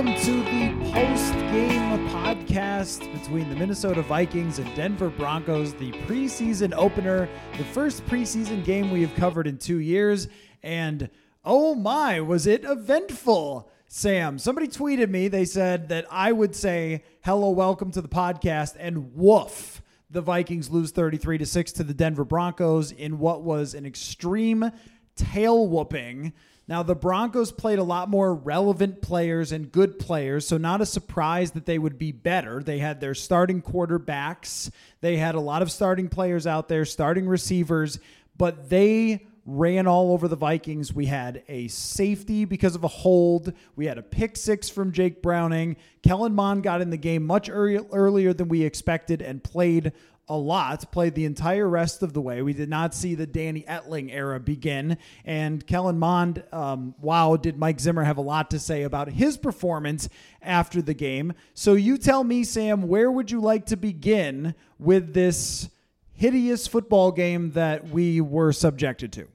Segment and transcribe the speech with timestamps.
[0.00, 6.72] welcome to the post game podcast between the Minnesota Vikings and Denver Broncos, the preseason
[6.74, 7.28] opener,
[7.58, 10.28] the first preseason game we have covered in two years.
[10.62, 11.10] And
[11.44, 13.70] oh my, was it eventful!
[13.88, 15.28] Sam, somebody tweeted me.
[15.28, 19.82] They said that I would say, hello, welcome to the podcast, and woof.
[20.08, 24.72] The Vikings lose 33 to 6 to the Denver Broncos in what was an extreme
[25.14, 26.32] tail whooping.
[26.70, 30.86] Now, the Broncos played a lot more relevant players and good players, so not a
[30.86, 32.62] surprise that they would be better.
[32.62, 34.70] They had their starting quarterbacks,
[35.00, 37.98] they had a lot of starting players out there, starting receivers,
[38.38, 40.94] but they ran all over the Vikings.
[40.94, 43.52] We had a safety because of a hold.
[43.74, 45.76] We had a pick six from Jake Browning.
[46.04, 49.92] Kellen Mond got in the game much earlier than we expected and played
[50.30, 52.40] a lot, played the entire rest of the way.
[52.40, 54.96] We did not see the Danny Etling era begin.
[55.24, 59.36] And Kellen Mond, um, wow, did Mike Zimmer have a lot to say about his
[59.36, 60.08] performance
[60.40, 61.32] after the game.
[61.52, 65.68] So you tell me, Sam, where would you like to begin with this
[66.12, 69.26] hideous football game that we were subjected to?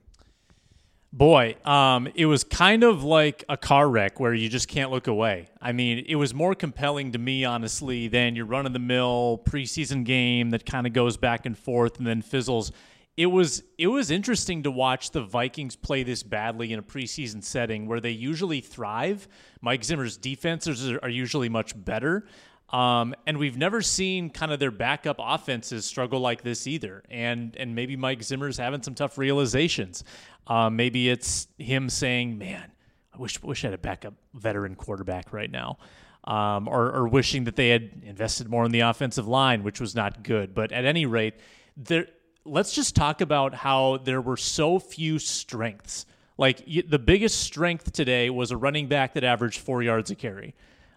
[1.16, 5.06] Boy, um, it was kind of like a car wreck where you just can't look
[5.06, 5.48] away.
[5.62, 9.40] I mean, it was more compelling to me, honestly, than your run of the mill
[9.46, 12.70] preseason game that kind of goes back and forth and then fizzles.
[13.16, 17.42] It was it was interesting to watch the Vikings play this badly in a preseason
[17.42, 19.26] setting where they usually thrive.
[19.62, 22.26] Mike Zimmer's defenses are, usually much better.
[22.70, 27.04] Um, and we've never seen kind of their backup offenses struggle like this either.
[27.10, 30.04] And and maybe Mike Zimmer's having some tough realizations.
[30.46, 32.70] Uh, maybe it's him saying, "Man,
[33.14, 35.78] I wish wish I had a backup veteran quarterback right now,"
[36.24, 39.94] um, or, or wishing that they had invested more in the offensive line, which was
[39.94, 40.54] not good.
[40.54, 41.34] But at any rate,
[41.76, 42.06] there.
[42.44, 46.06] Let's just talk about how there were so few strengths.
[46.38, 50.54] Like the biggest strength today was a running back that averaged four yards a carry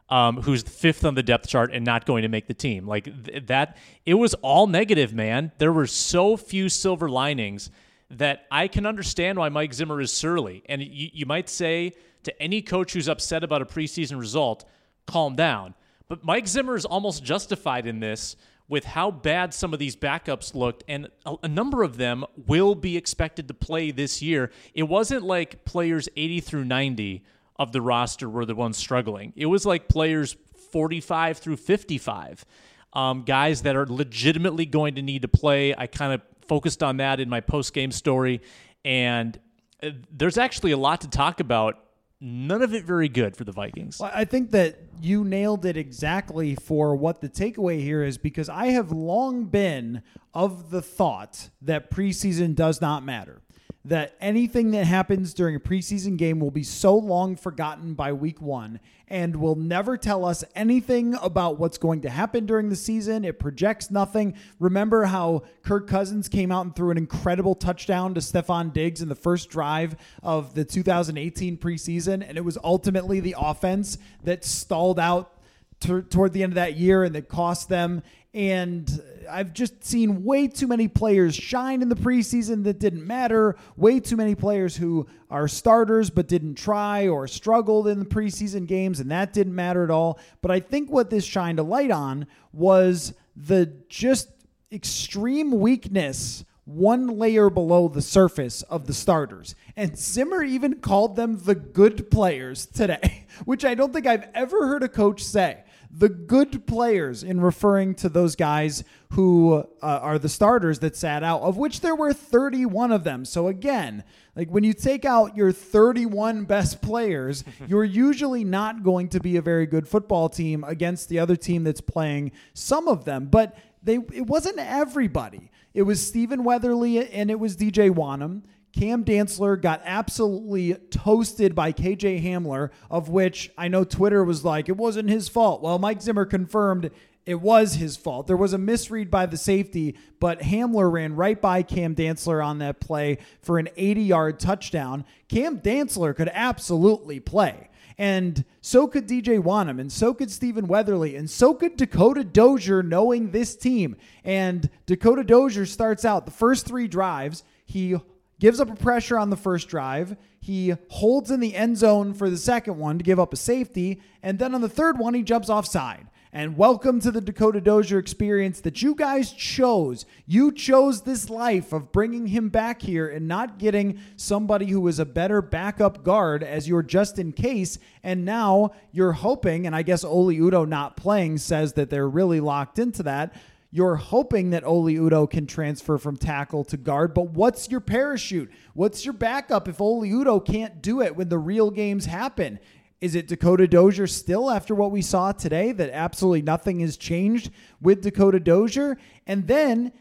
[0.09, 2.87] um, who's fifth on the depth chart and not going to make the team.
[2.87, 5.51] Like th- that, it was all negative, man.
[5.57, 7.69] There were so few silver linings
[8.11, 10.63] that I can understand why Mike Zimmer is surly.
[10.67, 11.93] And you, you might say
[12.23, 14.65] to any coach who's upset about a preseason result,
[15.05, 15.75] calm down.
[16.07, 18.35] But Mike Zimmer is almost justified in this
[18.67, 22.75] with how bad some of these backups looked, and a, a, number of them will
[22.75, 24.51] be expected to play this year.
[24.75, 27.23] It wasn't like players 80 through 90
[27.57, 29.33] of the roster were the ones struggling.
[29.35, 30.37] It was like players
[30.71, 32.45] 45 through 55,
[32.93, 35.75] um, guys that are legitimately going to need to play.
[35.75, 38.41] I kind of focused on that in my post game story,
[38.83, 39.39] and
[39.81, 41.85] uh, there's actually a lot to talk about.
[42.21, 43.97] None of it very good for the Vikings.
[43.97, 48.49] Well, I think that you nailed it exactly for what the takeaway here is because
[48.49, 53.41] I have long been of the thought that preseason does not matter
[53.85, 58.41] that anything that happens during a preseason game will be so long forgotten by week
[58.41, 63.23] one and will never tell us anything about what's going to happen during the season.
[63.23, 64.35] It projects nothing.
[64.59, 69.09] Remember how Kirk Cousins came out and threw an incredible touchdown to Stefon Diggs in
[69.09, 74.99] the first drive of the 2018 preseason, and it was ultimately the offense that stalled
[74.99, 75.38] out
[75.79, 78.03] t- toward the end of that year and that cost them.
[78.33, 83.55] And I've just seen way too many players shine in the preseason that didn't matter.
[83.75, 88.67] Way too many players who are starters but didn't try or struggled in the preseason
[88.67, 90.19] games, and that didn't matter at all.
[90.41, 94.29] But I think what this shined a light on was the just
[94.71, 99.55] extreme weakness one layer below the surface of the starters.
[99.75, 104.67] And Zimmer even called them the good players today, which I don't think I've ever
[104.67, 108.83] heard a coach say the good players in referring to those guys
[109.13, 113.25] who uh, are the starters that sat out, of which there were 31 of them.
[113.25, 114.03] So again,
[114.35, 119.37] like when you take out your 31 best players, you're usually not going to be
[119.37, 123.25] a very good football team against the other team that's playing some of them.
[123.25, 125.51] But they it wasn't everybody.
[125.73, 128.43] It was Stephen Weatherly and it was DJ Wonnum.
[128.73, 134.69] Cam Dantzler got absolutely toasted by KJ Hamler, of which I know Twitter was like,
[134.69, 135.61] it wasn't his fault.
[135.61, 136.91] Well, Mike Zimmer confirmed
[137.25, 138.27] it was his fault.
[138.27, 142.59] There was a misread by the safety, but Hamler ran right by Cam Dantzler on
[142.59, 145.05] that play for an 80 yard touchdown.
[145.27, 147.69] Cam Dantzler could absolutely play.
[147.99, 152.81] And so could DJ Wonnum, and so could Stephen Weatherly, and so could Dakota Dozier
[152.81, 153.97] knowing this team.
[154.23, 157.43] And Dakota Dozier starts out the first three drives.
[157.65, 157.97] He
[158.39, 160.15] gives up a pressure on the first drive.
[160.39, 164.01] He holds in the end zone for the second one to give up a safety.
[164.23, 166.07] And then on the third one, he jumps offside.
[166.31, 170.05] And welcome to the Dakota Dozier experience that you guys chose.
[170.27, 174.99] You chose this life of bringing him back here and not getting somebody who is
[174.99, 177.79] a better backup guard as your just in case.
[178.03, 182.39] And now you're hoping, and I guess Oli Udoh not playing says that they're really
[182.39, 183.33] locked into that.
[183.71, 188.51] You're hoping that Oli Udoh can transfer from tackle to guard, but what's your parachute?
[188.73, 192.59] What's your backup if Oli Udoh can't do it when the real games happen?
[192.99, 197.51] Is it Dakota Dozier still after what we saw today that absolutely nothing has changed
[197.79, 198.97] with Dakota Dozier?
[199.27, 199.93] And then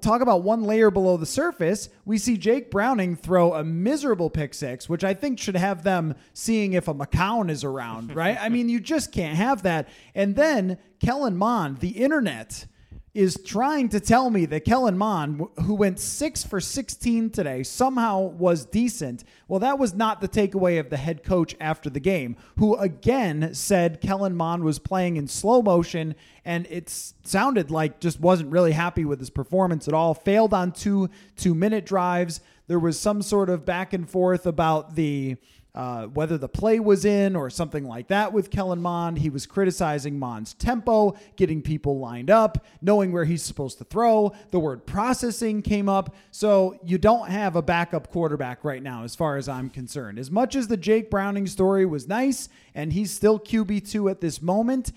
[0.00, 4.54] talk about one layer below the surface, we see Jake Browning throw a miserable pick
[4.54, 8.38] six, which I think should have them seeing if a McCown is around, right?
[8.40, 9.88] I mean, you just can't have that.
[10.14, 12.66] And then Kellen Mond, the internet
[13.14, 18.20] is trying to tell me that Kellen Mond, who went six for 16 today, somehow
[18.22, 19.22] was decent.
[19.46, 23.54] Well, that was not the takeaway of the head coach after the game, who again
[23.54, 26.90] said Kellen Mond was playing in slow motion and it
[27.22, 30.12] sounded like just wasn't really happy with his performance at all.
[30.12, 32.40] Failed on two two minute drives.
[32.66, 35.36] There was some sort of back and forth about the
[35.74, 39.18] uh, whether the play was in or something like that with Kellen Mond.
[39.18, 44.32] He was criticizing Mond's tempo, getting people lined up, knowing where he's supposed to throw.
[44.52, 46.14] The word processing came up.
[46.30, 50.18] So you don't have a backup quarterback right now, as far as I'm concerned.
[50.18, 54.40] As much as the Jake Browning story was nice, and he's still QB2 at this
[54.40, 54.92] moment,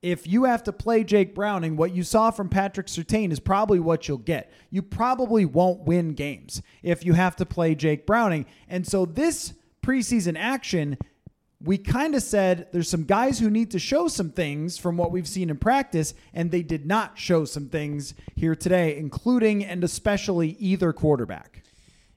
[0.00, 3.78] if you have to play Jake Browning, what you saw from Patrick Surtain is probably
[3.78, 4.50] what you'll get.
[4.70, 8.46] You probably won't win games if you have to play Jake Browning.
[8.68, 10.96] And so this preseason action,
[11.64, 15.12] we kind of said there's some guys who need to show some things from what
[15.12, 19.84] we've seen in practice, and they did not show some things here today, including and
[19.84, 21.62] especially either quarterback.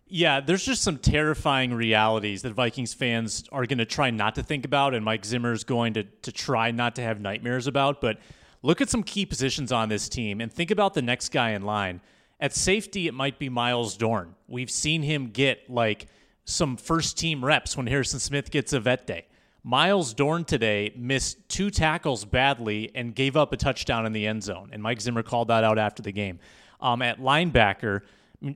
[0.07, 4.43] Yeah, there's just some terrifying realities that Vikings fans are going to try not to
[4.43, 8.01] think about, and Mike Zimmer is going to, to try not to have nightmares about.
[8.01, 8.19] But
[8.61, 11.63] look at some key positions on this team and think about the next guy in
[11.63, 12.01] line.
[12.39, 14.35] At safety, it might be Myles Dorn.
[14.47, 16.07] We've seen him get like
[16.45, 19.25] some first team reps when Harrison Smith gets a vet day.
[19.63, 24.43] Myles Dorn today missed two tackles badly and gave up a touchdown in the end
[24.43, 24.69] zone.
[24.71, 26.39] And Mike Zimmer called that out after the game.
[26.79, 28.01] Um, at linebacker,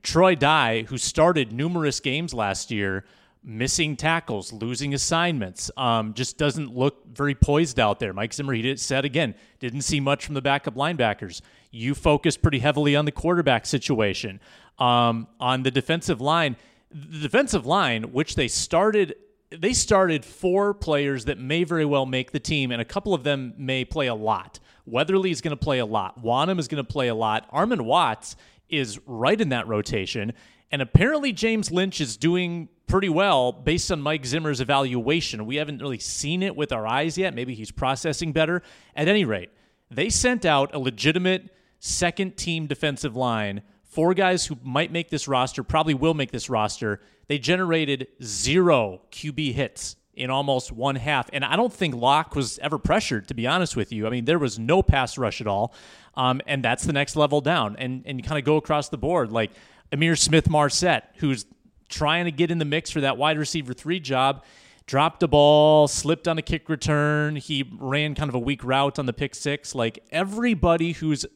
[0.02, 3.04] Troy Dye, who started numerous games last year,
[3.42, 8.12] missing tackles, losing assignments, um, just doesn't look very poised out there.
[8.12, 11.40] Mike Zimmer, he did, said again, didn't see much from the backup linebackers.
[11.72, 14.40] You focus pretty heavily on the quarterback situation.
[14.78, 16.56] Um, on the defensive line,
[16.90, 19.14] the defensive line, which they started
[19.50, 23.24] they started four players that may very well make the team, and a couple of
[23.24, 24.60] them may play a lot.
[24.86, 26.22] Weatherly is going to play a lot.
[26.22, 27.50] Wonnum is going to play a lot.
[27.52, 28.36] Armon Watts
[28.68, 30.32] is right in that rotation.
[30.70, 35.46] And apparently, James Lynch is doing pretty well based on Mike Zimmer's evaluation.
[35.46, 37.34] We haven't really seen it with our eyes yet.
[37.34, 38.62] Maybe he's processing better.
[38.94, 39.50] At any rate,
[39.90, 45.28] they sent out a legitimate second team defensive line four guys who might make this
[45.28, 47.00] roster, probably will make this roster.
[47.26, 51.28] They generated zero QB hits in almost one half.
[51.32, 54.06] And I don't think Lock was ever pressured, to be honest with you.
[54.06, 55.74] I mean, there was no pass rush at all.
[56.14, 57.76] Um, and that's the next level down.
[57.78, 59.32] And, and you kind of go across the board.
[59.32, 59.50] Like
[59.92, 61.46] Ihmir Smith-Marsette, who's
[61.88, 64.44] trying to get in the mix for that wide receiver three job,
[64.86, 67.36] dropped a ball, slipped on a kick return.
[67.36, 69.74] He ran kind of a weak route on the pick six.
[69.74, 71.26] Like everybody who's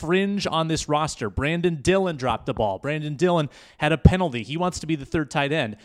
[0.00, 1.28] fringe on this roster.
[1.28, 2.78] Brandon Dillon dropped the ball.
[2.78, 4.42] Brandon Dillon had a penalty.
[4.42, 5.76] He wants to be the third tight end.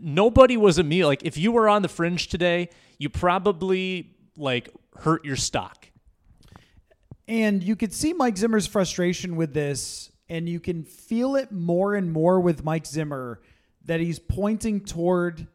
[0.00, 1.08] Nobody was a meal.
[1.08, 5.88] Like if you were on the fringe today, you probably like hurt your stock.
[7.26, 11.94] And you could see Mike Zimmer's frustration with this, and you can feel it more
[11.94, 13.40] and more with Mike Zimmer
[13.86, 15.46] that he's pointing toward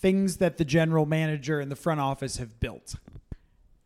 [0.00, 2.94] things that the general manager and the front office have built.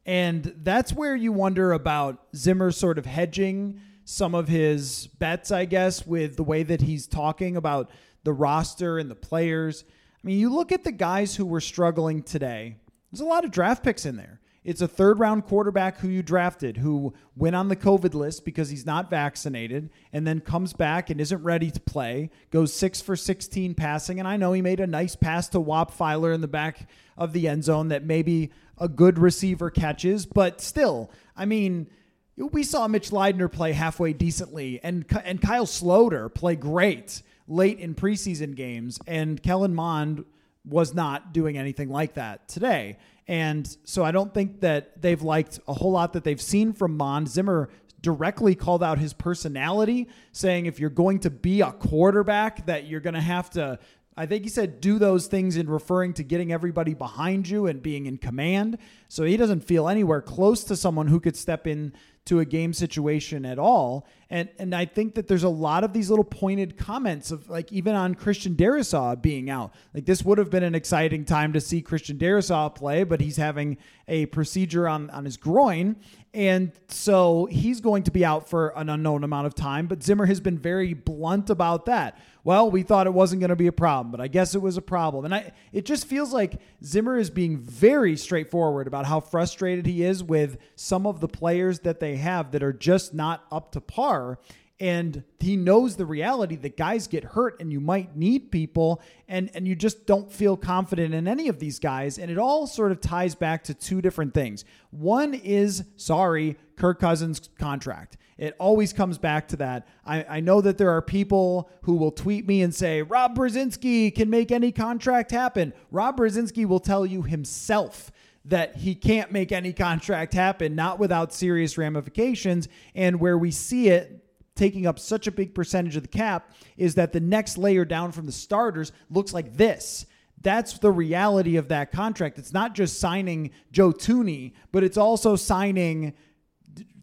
[0.08, 5.66] And that's where you wonder about Zimmer sort of hedging some of his bets, I
[5.66, 7.90] guess, with the way that he's talking about
[8.24, 9.84] the roster and the players.
[10.14, 12.76] I mean, you look at the guys who were struggling today,
[13.12, 14.40] there's a lot of draft picks in there.
[14.64, 18.70] It's a third round quarterback who you drafted who went on the COVID list because
[18.70, 23.14] he's not vaccinated and then comes back and isn't ready to play, goes six for
[23.14, 24.18] 16 passing.
[24.18, 27.32] And I know he made a nice pass to Whop Philyor in the back of
[27.32, 28.50] the end zone that maybe
[28.80, 31.88] a good receiver catches, but still, I mean,
[32.36, 37.94] we saw Mitch Leidner play halfway decently and and Kyle Sloter play great late in
[37.94, 40.24] preseason games, and Kellen Mond
[40.64, 42.98] was not doing anything like that today.
[43.26, 46.96] And so I don't think that they've liked a whole lot that they've seen from
[46.96, 47.28] Mond.
[47.28, 47.70] Zimmer
[48.00, 53.00] directly called out his personality, saying if you're going to be a quarterback, that you're
[53.00, 53.78] going to have to
[54.18, 57.80] I think he said do those things in referring to getting everybody behind you and
[57.80, 58.76] being in command.
[59.06, 61.92] So he doesn't feel anywhere close to someone who could step in
[62.24, 64.08] to a game situation at all.
[64.28, 67.72] And and I think that there's a lot of these little pointed comments of like
[67.72, 69.72] even on Christian Darrisaw being out.
[69.94, 73.36] Like this would have been an exciting time to see Christian Darrisaw play, but he's
[73.36, 75.94] having a procedure on, on his groin.
[76.34, 79.86] And so he's going to be out for an unknown amount of time.
[79.86, 82.18] But Zimmer has been very blunt about that.
[82.44, 84.76] Well, we thought it wasn't going to be a problem, but I guess it was
[84.76, 85.24] a problem.
[85.24, 90.02] And I it just feels like Zimmer is being very straightforward about how frustrated he
[90.02, 93.80] is with some of the players that they have that are just not up to
[93.80, 94.38] par
[94.80, 99.50] and he knows the reality that guys get hurt and you might need people and
[99.54, 102.92] and you just don't feel confident in any of these guys and it all sort
[102.92, 104.64] of ties back to two different things.
[104.90, 108.16] One is sorry kirk cousins contract.
[108.36, 109.88] It always comes back to that.
[110.06, 114.14] I, I know that there are people who will tweet me and say rob brzezinski
[114.14, 115.72] can make any contract happen.
[115.90, 118.12] Rob brzezinski will tell you himself
[118.44, 122.66] that he can't make any contract happen, not without serious ramifications.
[122.94, 124.24] And where we see it
[124.58, 128.12] taking up such a big percentage of the cap is that the next layer down
[128.12, 130.04] from the starters looks like this.
[130.40, 132.38] That's the reality of that contract.
[132.38, 136.14] It's not just signing Joe Thuney, but it's also signing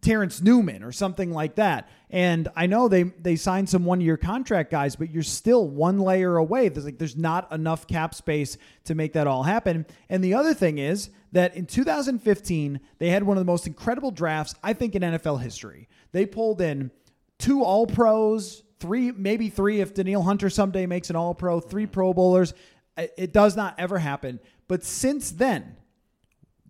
[0.02, 1.90] Terrence Newman or something like that.
[2.12, 6.00] And I know they they signed some one year contract guys, but you're still one
[6.00, 6.70] layer away.
[6.70, 9.86] There's like there's not enough cap space to make that all happen.
[10.08, 14.12] And the other thing is that in 2015 they had one of the most incredible
[14.12, 15.90] drafts I think in NFL history.
[16.12, 16.92] They pulled in
[17.40, 21.86] two All Pros, three maybe three if Danielle Hunter someday makes an All Pro, three
[21.86, 22.54] Pro Bowlers.
[22.98, 24.40] It does not ever happen.
[24.68, 25.76] But since then,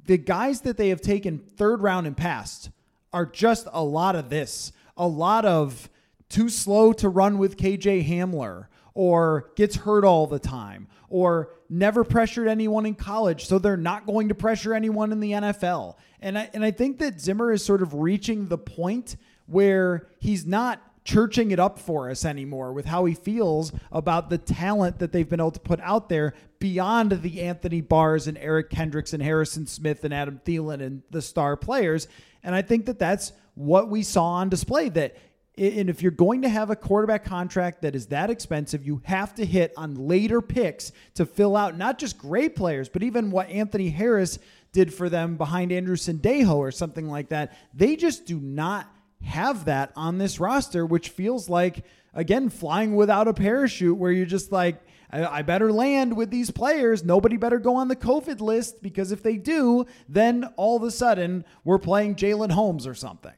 [0.06, 2.70] the guys that they have taken third round and past
[3.14, 5.90] are just a lot of this, a lot of
[6.30, 12.04] too slow to run with KJ Hamler or gets hurt all the time or never
[12.04, 15.96] pressured anyone in college so they're not going to pressure anyone in the NFL.
[16.22, 20.46] And I and I think that Zimmer is sort of reaching the point where he's
[20.46, 25.12] not churching it up for us anymore with how he feels about the talent that
[25.12, 29.22] they've been able to put out there beyond the Anthony Barrs and Eric Kendricks and
[29.22, 32.08] Harrison Smith and Adam Thielen and the star players.
[32.44, 34.90] And I think that that's what we saw on display.
[34.90, 35.16] That
[35.58, 39.34] and if you're going to have a quarterback contract that is that expensive, you have
[39.36, 43.50] to hit on later picks to fill out not just great players, but even what
[43.50, 44.38] Anthony Harris
[44.74, 47.58] did for them behind Andrew Sendejo or something like that.
[47.74, 48.94] They just do not
[49.24, 54.26] have that on this roster, which feels like, again, flying without a parachute, where you're
[54.26, 54.82] just like,
[55.12, 57.04] I, better land with these players.
[57.04, 60.92] Nobody better go on the COVID list because if they do, then all of a
[60.92, 63.34] sudden we're playing Jalyn Holmes or something.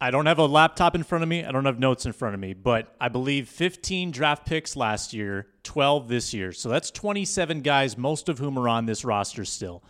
[0.00, 1.44] I don't have a laptop in front of me.
[1.44, 5.12] I don't have notes in front of me, but I believe 15 draft picks last
[5.12, 6.50] year, 12 this year.
[6.50, 9.84] So that's 27 guys, most of whom are on this roster still.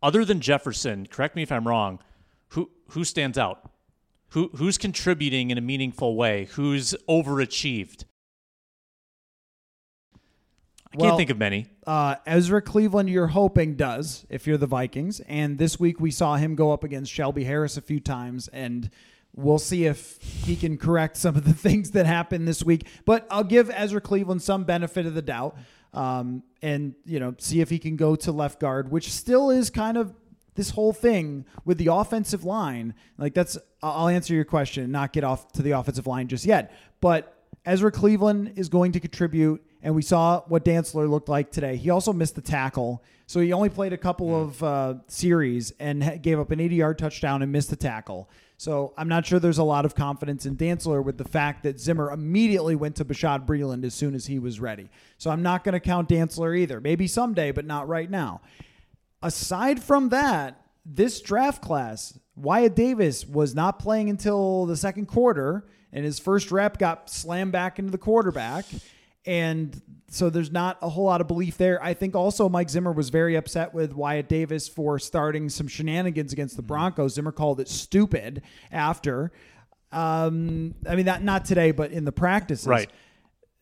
[0.00, 1.98] Other than Jefferson, correct me if I'm wrong,
[2.50, 3.68] who who stands out?
[4.30, 6.48] Who who's contributing in a meaningful way?
[6.52, 8.04] Who's overachieved?
[10.92, 11.66] I well, can't think of many.
[11.86, 16.36] Uh, Ezra Cleveland, you're hoping does if you're the Vikings, and this week we saw
[16.36, 18.90] him go up against Shelby Harris a few times, and
[19.34, 22.86] we'll see if he can correct some of the things that happened this week.
[23.04, 25.58] But I'll give Ezra Cleveland some benefit of the doubt,
[25.92, 29.68] um, and you know, see if he can go to left guard, which still is
[29.68, 30.14] kind of
[30.58, 32.92] this whole thing with the offensive line.
[33.16, 36.72] Like that's, I'll answer your question, not get off to the offensive line just yet,
[37.00, 37.34] but.
[37.66, 41.76] Ezra Cleveland is going to contribute and we saw what Dantzler looked like today.
[41.76, 46.22] He also missed the tackle, so he only played a couple of uh, series and
[46.22, 48.28] gave up an 80-yard touchdown and missed the tackle.
[48.56, 51.78] So I'm not sure there's a lot of confidence in Dantzler with the fact that
[51.78, 54.90] Zimmer immediately went to Bashad Breeland as soon as he was ready.
[55.16, 56.80] So I'm not going to count Dantzler either.
[56.80, 58.40] Maybe someday, but not right now.
[59.22, 65.66] Aside from that, this draft class, Wyatt Davis was not playing until the second quarter,
[65.92, 68.64] and his first rep got slammed back into the quarterback.
[69.26, 71.82] And so there's not a whole lot of belief there.
[71.82, 76.32] I think also Mike Zimmer was very upset with Wyatt Davis for starting some shenanigans
[76.32, 77.14] against the Broncos.
[77.14, 79.32] Zimmer called it stupid after.
[79.92, 82.66] Um, I mean, that not today, but in the practices.
[82.66, 82.90] Right.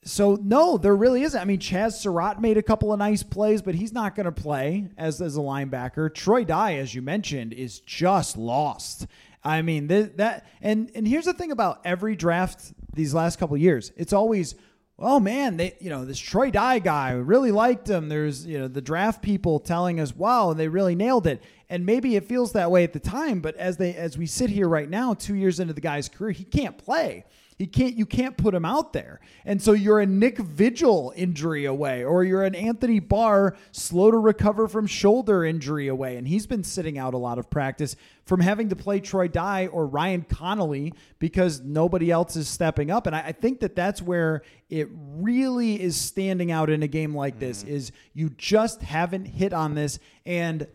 [0.06, 1.40] So no, there really isn't.
[1.40, 4.32] I mean, Chaz Surratt made a couple of nice plays, but he's not going to
[4.32, 6.14] play as as a linebacker.
[6.14, 9.06] Troy Dye, as you mentioned, is just lost.
[9.42, 13.56] I mean, th- that and and here's the thing about every draft these last couple
[13.56, 13.92] years.
[13.96, 14.54] It's always
[14.98, 18.08] oh man, they you know this Troy Dye guy really liked him.
[18.08, 21.42] There's you know the draft people telling us wow, they really nailed it.
[21.68, 24.50] And maybe it feels that way at the time, but as they as we sit
[24.50, 27.24] here right now, two years into the guy's career, he can't play.
[27.56, 29.20] He can't you can't put him out there.
[29.44, 34.18] And so you're a Nick Vigil injury away or you're an Anthony Barr slow to
[34.18, 37.96] recover from shoulder injury away and he's been sitting out a lot of practice
[38.26, 43.06] from having to play Troy Dye or Ryan Connelly because nobody else is stepping up.
[43.06, 47.14] And I, I think that that's where it really is standing out in a game
[47.14, 47.74] like this mm-hmm.
[47.74, 50.66] is you just haven't hit on this and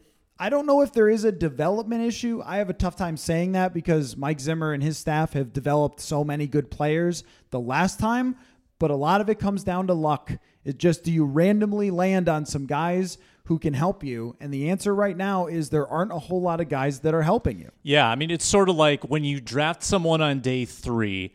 [0.42, 2.42] I don't know if there is a development issue.
[2.44, 6.00] I have a tough time saying that because Mike Zimmer and his staff have developed
[6.00, 8.36] so many good players the last time,
[8.80, 10.32] but a lot of it comes down to luck.
[10.66, 14.36] It just do you randomly land on some guys who can help you?
[14.40, 17.22] And the answer right now is there aren't a whole lot of guys that are
[17.22, 17.70] helping you.
[17.84, 21.32] Yeah, I mean, it's sort of like when you draft someone on day three, it-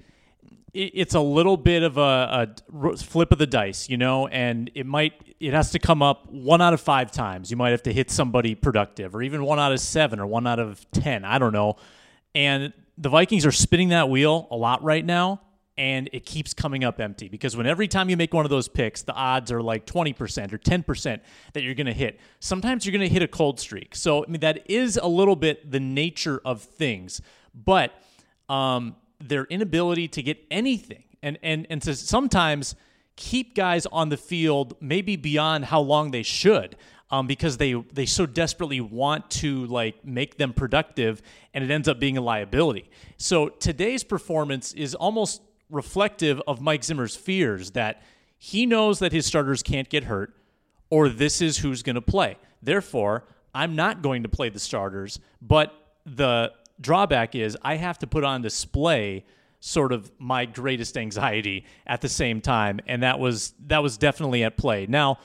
[0.77, 2.55] it's a little bit of a
[2.99, 6.61] flip of the dice, you know, and it might it has to come up one
[6.61, 7.51] out of five times.
[7.51, 10.47] You might have to hit somebody productive, or even one out of seven, or one
[10.47, 11.25] out of ten.
[11.25, 11.77] I don't know.
[12.35, 15.41] And the Vikings are spinning that wheel a lot right now,
[15.79, 18.69] and it keeps coming up empty because when every time you make one of those
[18.69, 21.21] picks, the odds are like 20% or 10%
[21.53, 22.21] that you're going to hit.
[22.41, 23.95] Sometimes you're going to hit a cold streak.
[23.95, 27.21] So, I mean, that is a little bit the nature of things,
[27.55, 27.93] but
[28.49, 32.75] um, their inability to get anything and, and, and to sometimes
[33.17, 36.77] keep guys on the field maybe beyond how long they should
[37.11, 41.23] um, because they they so desperately want to like make them productive
[41.55, 42.91] and it ends up being a liability.
[43.17, 48.03] So today's performance is almost reflective of Mike Zimmer's fears that
[48.39, 50.35] he knows that his starters can't get hurt
[50.91, 52.37] or this is who's going to play.
[52.63, 55.73] Therefore, I'm not going to play the starters, but
[56.05, 59.25] the drawback is I have to put on display
[59.61, 64.45] sort of my greatest anxiety at the same time and that was that was definitely
[64.45, 64.87] at play.
[64.87, 65.19] Now,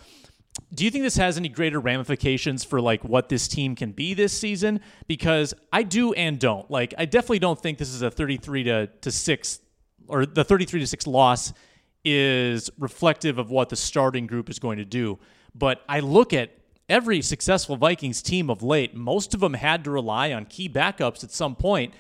[0.74, 4.14] do you think this has any greater ramifications for like what this team can be
[4.14, 6.70] this season because I do and don't.
[6.70, 9.60] Like I definitely don't think this is a 33 to to 6
[10.08, 11.54] or the 33 to 6 loss
[12.04, 15.20] is reflective of what the starting group is going to do.
[15.54, 16.52] But I look at
[16.92, 21.24] every successful Vikings team of late, most of them had to rely on key backups
[21.24, 21.94] at some point.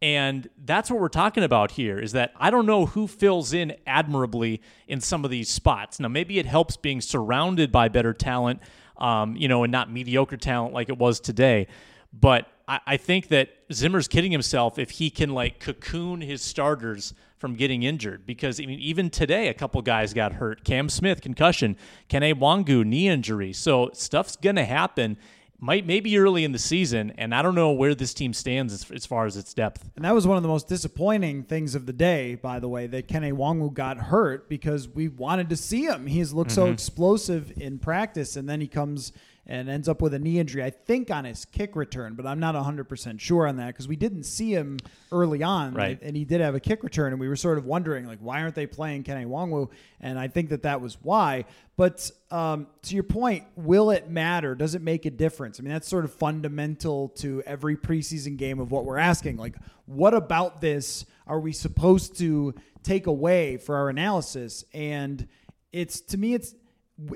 [0.00, 3.76] And that's what we're talking about here is that I don't know who fills in
[3.86, 6.00] admirably in some of these spots.
[6.00, 8.60] Now, maybe it helps being surrounded by better talent,
[8.96, 11.66] um, you know, and not mediocre talent like it was today.
[12.12, 17.12] But I, I think that Zimmer's kidding himself if he can like cocoon his starters
[17.38, 20.64] from getting injured because I mean even today a couple guys got hurt.
[20.64, 21.76] Cam Smith concussion,
[22.08, 23.52] Kene Nwangwu knee injury.
[23.52, 25.16] So stuff's gonna happen.
[25.60, 28.88] Might maybe early in the season, and I don't know where this team stands as,
[28.92, 29.90] as far as its depth.
[29.96, 32.86] And that was one of the most disappointing things of the day, by the way,
[32.86, 36.06] that Kene Nwangwu got hurt because we wanted to see him.
[36.06, 36.74] He's looked so mm-hmm.
[36.74, 39.12] explosive in practice, and then he comes
[39.48, 42.38] and ends up with a knee injury, I think, on his kick return, but I'm
[42.38, 44.78] not 100% sure on that because we didn't see him
[45.10, 45.72] early on.
[45.72, 45.98] Right.
[46.02, 48.42] And he did have a kick return, and we were sort of wondering, like, why
[48.42, 49.70] aren't they playing Kene Nwangwu?
[50.00, 51.46] And I think that that was why.
[51.78, 54.54] But um, to your point, will it matter?
[54.54, 55.58] Does it make a difference?
[55.58, 59.38] I mean, that's sort of fundamental to every preseason game of what we're asking.
[59.38, 59.56] Like,
[59.86, 64.64] what about this are we supposed to take away for our analysis?
[64.74, 65.26] And
[65.72, 66.54] it's to me, it's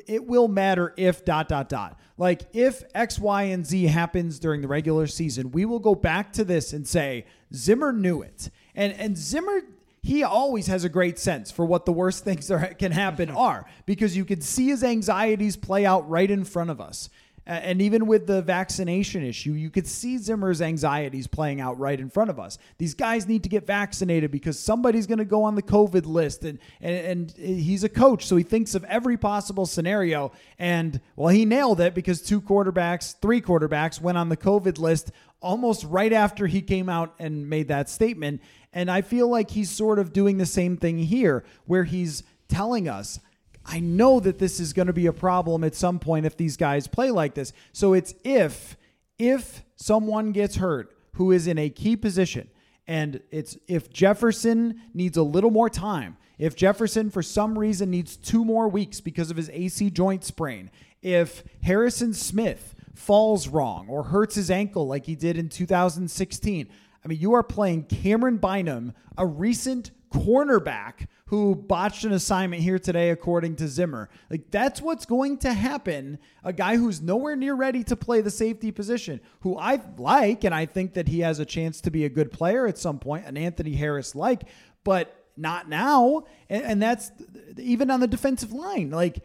[0.07, 1.99] it will matter if dot dot dot.
[2.17, 6.33] Like if X, Y, and Z happens during the regular season, we will go back
[6.35, 9.63] to this and say Zimmer knew it, and and Zimmer
[10.03, 13.65] he always has a great sense for what the worst things are, can happen are
[13.87, 17.09] because you can see his anxieties play out right in front of us.
[17.45, 22.09] And even with the vaccination issue, you could see Zimmer's anxieties playing out right in
[22.09, 22.57] front of us.
[22.79, 26.45] These guys need to get vaccinated because somebody's going to go on the COVID list,
[26.45, 30.31] and, and and he's a coach, so he thinks of every possible scenario.
[30.59, 35.11] And well, he nailed it because two quarterbacks, three quarterbacks, went on the COVID list
[35.41, 38.41] almost right after he came out and made that statement.
[38.73, 42.89] And I feel like he's sort of doing the same thing here, where he's telling
[42.89, 43.19] us.
[43.65, 46.57] I know that this is going to be a problem at some point if these
[46.57, 47.53] guys play like this.
[47.73, 48.77] So it's if
[49.19, 52.49] if someone gets hurt who is in a key position
[52.87, 58.17] and it's if Jefferson needs a little more time, if Jefferson for some reason needs
[58.17, 60.71] 2 more weeks because of his AC joint sprain,
[61.03, 66.69] if Harrison Smith falls wrong or hurts his ankle like he did in 2016,
[67.05, 72.79] I mean, you are playing Camryn Bynum, a recent cornerback who botched an assignment here
[72.79, 74.11] today, according to Zimmer.
[74.31, 76.19] Like, that's what's going to happen.
[76.45, 80.55] A guy who's nowhere near ready to play the safety position, who I like, and
[80.55, 83.27] I think that he has a chance to be a good player at some point,
[83.27, 84.43] an Anthony Harris like,
[84.85, 86.25] but not now.
[86.51, 87.11] And, and that's
[87.57, 88.91] even on the defensive line.
[88.91, 89.25] Like,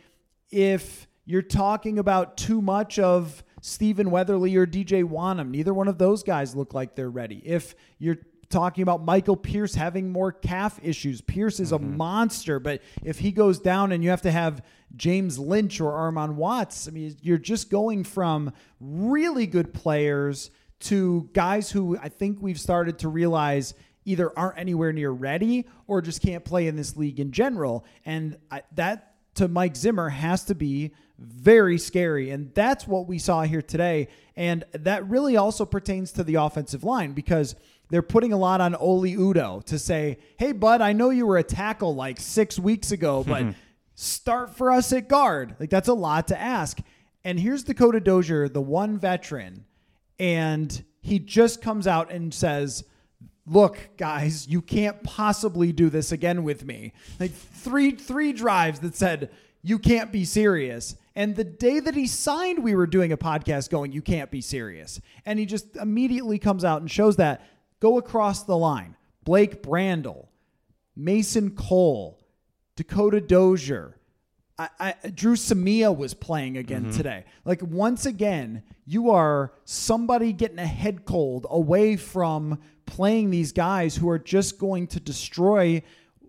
[0.50, 5.98] if you're talking about too much of Stephen Weatherly or DJ Wonnum, neither one of
[5.98, 7.42] those guys look like they're ready.
[7.46, 8.18] If you're
[8.50, 11.20] talking about Michael Pierce having more calf issues.
[11.20, 11.98] Pierce is a mm-hmm.
[11.98, 14.64] monster, but if he goes down and you have to have
[14.96, 20.50] James Lynch or Armon Watts, I mean, you're just going from really good players
[20.80, 23.74] to guys who I think we've started to realize
[24.06, 27.84] either aren't anywhere near ready or just can't play in this league in general.
[28.06, 32.30] And I, that to Mike Zimmer has to be very scary.
[32.30, 34.08] And that's what we saw here today.
[34.36, 37.56] And that really also pertains to the offensive line because
[37.90, 41.38] they're putting a lot on Oli Udoh to say, hey, bud, I know you were
[41.38, 43.56] a tackle like six weeks ago, but
[43.96, 45.56] start for us at guard.
[45.60, 46.80] Like, that's a lot to ask.
[47.24, 49.66] And here's Dakota Dozier, the one veteran,
[50.20, 52.84] and he just comes out and says,
[53.50, 58.94] look guys you can't possibly do this again with me like three three drives that
[58.94, 59.30] said
[59.68, 60.96] you can't be serious.
[61.16, 64.40] And the day that he signed we were doing a podcast going you can't be
[64.40, 65.02] serious.
[65.26, 67.46] And he just immediately comes out and shows that.
[67.80, 68.96] Go across the line.
[69.24, 70.28] Blake brandel
[70.96, 72.20] mason cole
[72.76, 73.98] dakota dozier.
[74.58, 76.98] I, I, Dru Samia was playing again mm-hmm.
[76.98, 77.26] today.
[77.46, 83.96] Like once again, you are somebody getting a head cold away from playing these guys
[83.98, 85.84] who are just going to destroy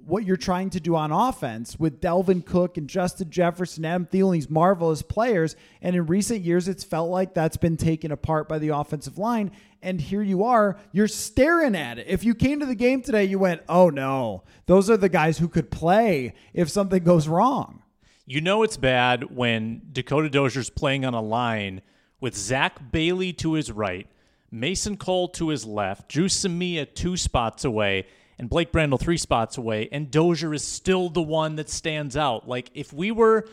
[0.08, 4.32] what you're trying to do on offense with Dalvin Cook and Justin Jefferson, Adam Thielen,
[4.32, 5.54] these marvelous players.
[5.82, 9.50] And in recent years, it's felt like that's been taken apart by the offensive line.
[9.82, 12.06] And here you are, you're staring at it.
[12.08, 15.38] If you came to the game today, you went, oh no, those are the guys
[15.38, 17.82] who could play if something goes wrong.
[18.26, 21.82] You know it's bad when Dakota Dozier's playing on a line
[22.20, 24.06] with Zach Bailey to his right,
[24.50, 28.06] Mason Cole to his left, Dru Samia two spots away,
[28.38, 32.48] and Blake Brandel three spots away, and Dozier is still the one that stands out.
[32.48, 33.48] Like if we were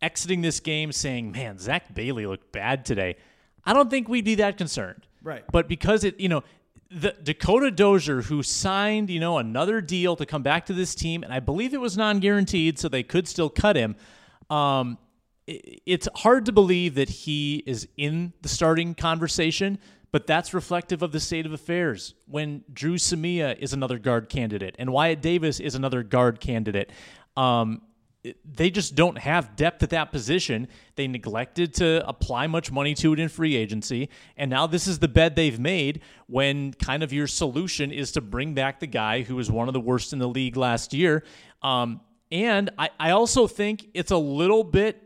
[0.00, 3.16] exiting this game saying, "Man, Zach Bailey looked bad today,"
[3.64, 5.06] I don't think we'd be that concerned.
[5.22, 5.44] Right.
[5.50, 6.42] But because it, you know,
[6.90, 11.22] the Dakota Dozier, who signed, you know, another deal to come back to this team,
[11.22, 13.96] and I believe it was non-guaranteed, so they could still cut him.
[14.48, 14.96] Um,
[15.46, 19.78] it's hard to believe that he is in the starting conversation,
[20.10, 22.14] but that's reflective of the state of affairs.
[22.26, 26.90] When Dru Samia is another guard candidate and Wyatt Davis is another guard candidate,
[27.36, 27.82] um,
[28.44, 30.68] they just don't have depth at that position.
[30.96, 34.08] They neglected to apply much money to it in free agency.
[34.36, 38.20] And now this is the bed they've made when kind of your solution is to
[38.20, 41.22] bring back the guy who was one of the worst in the league last year.
[41.62, 45.02] Um, and I, I also think it's a little bit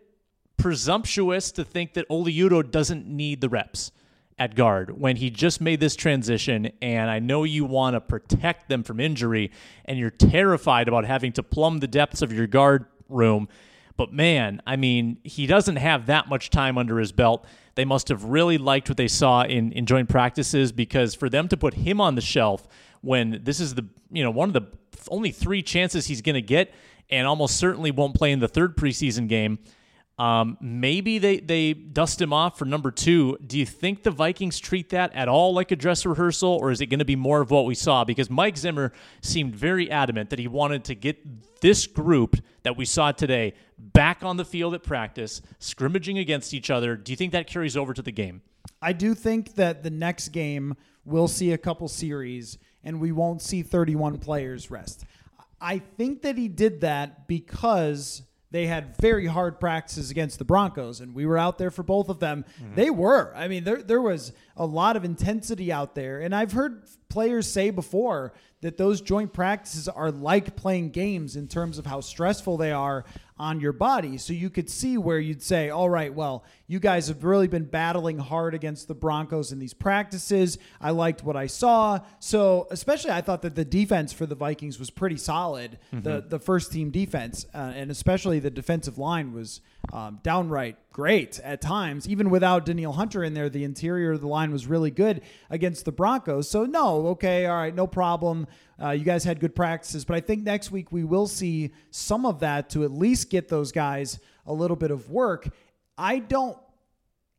[0.56, 3.92] presumptuous to think that Oli Udoh doesn't need the reps
[4.38, 6.71] at guard when he just made this transition.
[6.81, 9.51] And I know you want to protect them from injury
[9.85, 13.49] and you're terrified about having to plumb the depths of your guard room.
[13.97, 17.45] But man, I mean, he doesn't have that much time under his belt.
[17.75, 21.49] They must have really liked what they saw in, in joint practices because for them
[21.49, 22.66] to put him on the shelf
[23.01, 24.66] when this is the you know one of the
[25.09, 26.73] only three chances he's going to get
[27.11, 29.59] and almost certainly won't play in the third preseason game.
[30.22, 33.37] Um, maybe they, they dust him off for number two.
[33.44, 36.80] Do you think the Vikings treat that at all like a dress rehearsal, or is
[36.80, 38.04] it going to be more of what we saw?
[38.04, 42.85] Because Mike Zimmer seemed very adamant that he wanted to get this group that we
[42.85, 46.94] saw today back on the field at practice, scrimmaging against each other.
[46.94, 48.42] Do you think that carries over to the game?
[48.80, 53.42] I do think that the next game we'll see a couple series and we won't
[53.42, 55.04] see 31 players rest.
[55.61, 61.00] I think that he did that because they had very hard practices against the Broncos,
[61.00, 62.44] and we were out there for both of them.
[62.62, 62.74] Mm-hmm.
[62.74, 63.34] They were.
[63.34, 67.50] I mean, there there was a lot of intensity out there, and I've heard players
[67.50, 72.58] say before that those joint practices are like playing games in terms of how stressful
[72.58, 73.04] they are
[73.38, 74.18] on your body.
[74.18, 77.66] So you could see where you'd say, all right, well, you guys have really been
[77.66, 80.56] battling hard against the Broncos in these practices.
[80.80, 82.00] I liked what I saw.
[82.18, 86.38] So, especially, I thought that the defense for the Vikings was pretty solid, the, the
[86.38, 89.61] first team defense, uh, and especially the defensive line was
[89.92, 92.08] um, downright great at times.
[92.08, 95.85] Even without Danielle Hunter in there, the interior of the line was really good against
[95.85, 96.48] the Broncos.
[96.48, 98.46] So, no, okay, all right, no problem.
[98.82, 102.24] Uh, you guys had good practices, but I think next week we will see some
[102.24, 105.48] of that to at least get those guys a little bit of work.
[105.96, 106.59] I don't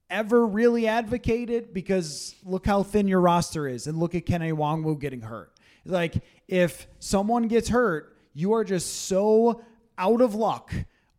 [0.09, 4.53] ever really advocate it because look how thin your roster is and look at Kene
[4.53, 5.51] Nwangwu getting hurt.
[5.85, 9.61] Like if someone gets hurt, you are just so
[9.97, 10.73] out of luck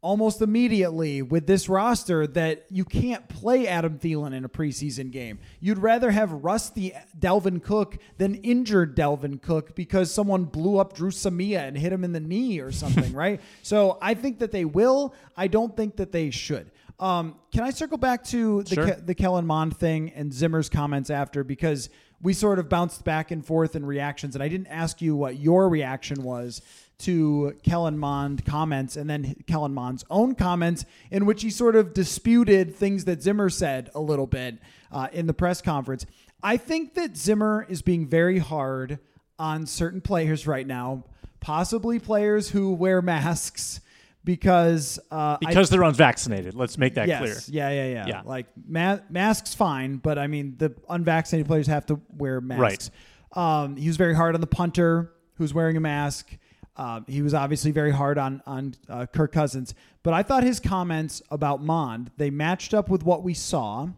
[0.04, 5.38] almost immediately with this roster that you can't play Adam Thielen in a preseason game.
[5.60, 11.10] You'd rather have rusty Dalvin Cook than injured Dalvin Cook because someone blew up Dru
[11.10, 13.40] Samia and hit him in the knee or something, right?
[13.62, 15.14] So I think that they will.
[15.38, 16.70] I don't think that they should.
[17.00, 18.90] Um, can I circle back to the Sure.
[18.92, 21.88] Ke- the Kellen Mond thing and Zimmer's comments after because
[22.22, 25.36] we sort of bounced back and forth in reactions, and I didn't ask you what
[25.38, 26.62] your reaction was
[26.98, 31.92] to Kellen Mond comments and then Kellen Mond's own comments, in which he sort of
[31.92, 34.58] disputed things that Zimmer said a little bit
[34.92, 36.06] uh, in the press conference.
[36.42, 39.00] I think that Zimmer is being very hard
[39.38, 41.04] on certain players right now,
[41.40, 43.80] possibly players who wear masks
[44.24, 46.54] because uh, because I, they're unvaccinated.
[46.54, 47.36] Let's make that yes, clear.
[47.48, 48.06] Yeah, yeah, yeah.
[48.06, 48.22] yeah.
[48.24, 52.90] Like ma- masks, fine, but I mean the unvaccinated players have to wear masks.
[53.36, 53.62] Right.
[53.62, 56.36] Um, he was very hard on the punter who's wearing a mask.
[56.76, 60.58] Um, he was obviously very hard on on uh, Kirk Cousins, but I thought his
[60.58, 63.88] comments about Mond they matched up with what we saw.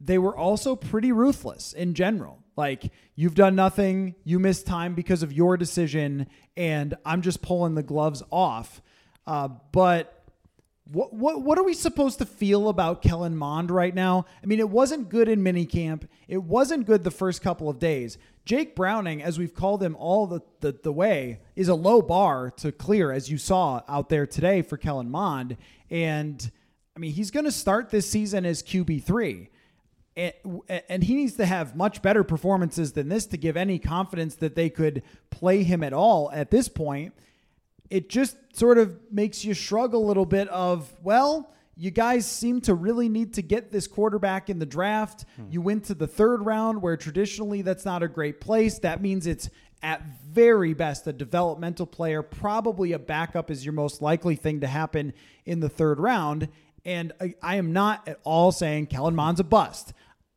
[0.00, 2.38] They were also pretty ruthless in general.
[2.56, 7.74] Like you've done nothing, you missed time because of your decision, and I'm just pulling
[7.74, 8.80] the gloves off.
[9.30, 10.24] Uh, but
[10.90, 14.26] what, what what are we supposed to feel about Kellen Mond right now?
[14.42, 16.08] I mean, it wasn't good in minicamp.
[16.26, 18.18] It wasn't good the first couple of days.
[18.44, 22.50] Jake Browning, as we've called him all the, the, the way, is a low bar
[22.56, 25.56] to clear, as you saw out there today for Kellen Mond.
[25.90, 26.50] And
[26.96, 29.46] I mean, he's going to start this season as QB3.
[30.16, 30.32] And,
[30.88, 34.56] and he needs to have much better performances than this to give any confidence that
[34.56, 37.14] they could play him at all at this point
[37.90, 42.60] it just sort of makes you shrug a little bit of, well, you guys seem
[42.60, 45.24] to really need to get this quarterback in the draft.
[45.36, 45.46] Hmm.
[45.50, 48.78] You went to the third round, where traditionally that's not a great place.
[48.78, 49.48] That means it's
[49.82, 52.22] at very best a developmental player.
[52.22, 55.14] Probably a backup is your most likely thing to happen
[55.46, 56.48] in the third round.
[56.84, 59.92] And I, I am not at all saying Kellen Mond's a bust.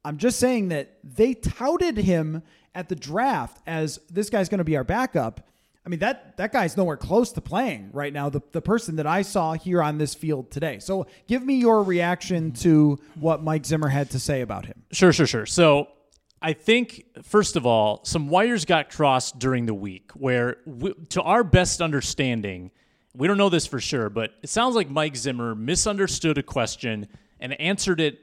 [0.06, 2.42] I'm just saying that they touted him
[2.76, 5.48] at the draft as this guy's going to be our backup.
[5.86, 8.30] I mean that that guy's nowhere close to playing right now.
[8.30, 10.80] The the person that I saw here on this field today.
[10.80, 14.84] So give me your reaction to what Mike Zimmer had to say about him.
[14.91, 15.46] Sure, sure, sure.
[15.46, 15.89] So
[16.41, 21.22] I think first of all, some wires got crossed during the week where, we, to
[21.22, 22.72] our best understanding,
[23.15, 27.08] we don't know this for sure, but it sounds like Mike Zimmer misunderstood a question
[27.39, 28.19] and answered it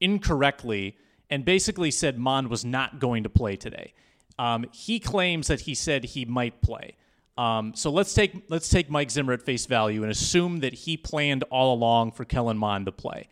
[0.00, 0.96] incorrectly,
[1.28, 3.94] and basically said Mond was not going to play today.
[4.40, 6.96] Um, he claims that he said he might play.
[7.36, 10.96] Um, so let's take let's take Mike Zimmer at face value and assume that he
[10.96, 13.28] planned all along for Kellen Mond to play.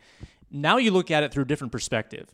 [0.51, 2.27] Now you look at it through a different perspective.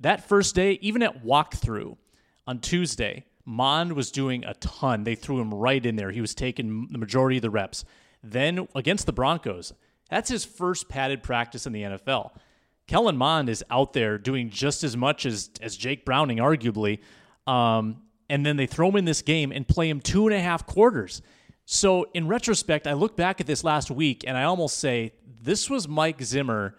[0.00, 1.96] That first day, even at walkthrough
[2.44, 5.04] on Tuesday, Mond was doing a ton.
[5.04, 6.10] They threw him right in there.
[6.10, 7.84] He was taking the majority of the reps.
[8.20, 9.72] Then against the Broncos,
[10.10, 12.32] that's his first padded practice in the NFL.
[12.88, 16.98] Kellen Mond is out there doing just as much as as Jake Browning, arguably.
[17.46, 20.40] Um, and then they throw him in this game and play him two and a
[20.40, 21.22] half quarters.
[21.64, 25.12] So in retrospect, I look back at this last week and I almost say
[25.42, 26.74] this was Mike Zimmer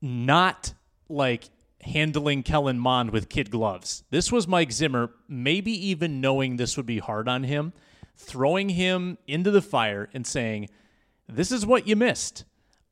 [0.00, 0.74] not
[1.08, 1.50] like
[1.82, 4.04] handling Kellen Mond with kid gloves.
[4.10, 7.72] This was Mike Zimmer, maybe even knowing this would be hard on him,
[8.16, 10.68] throwing him into the fire and saying,
[11.28, 12.44] This is what you missed.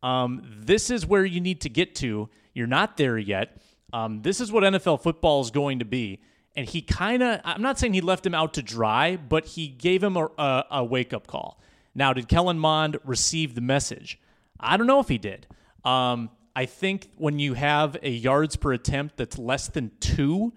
[0.02, 2.28] Um, this is where you need to get to.
[2.52, 3.60] You're not there yet.
[3.92, 6.20] Um, this is what NFL football is going to be
[6.56, 9.68] and he kind of i'm not saying he left him out to dry but he
[9.68, 11.60] gave him a, a, a wake-up call.
[11.94, 14.20] Now did kellen mond receive the message?
[14.58, 15.46] I don't know if he did.
[15.84, 20.52] Um, i think when you have a yards per attempt that's less than two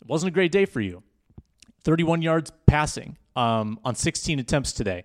[0.00, 1.02] it wasn't a great day for you.
[1.84, 5.04] 31 yards passing um, on 16 attempts today.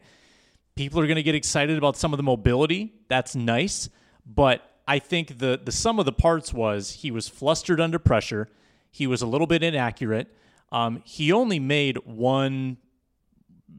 [0.76, 2.93] People are going to get excited about some of the mobility.
[3.08, 3.89] That's nice.
[4.26, 8.47] But i think the, the sum of the parts was he was flustered under pressure
[8.91, 10.28] he was a little bit inaccurate.
[10.71, 12.78] Um, he only made one,